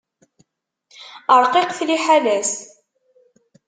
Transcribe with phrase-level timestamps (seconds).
[1.41, 2.51] Ṛqiqet liḥala-s.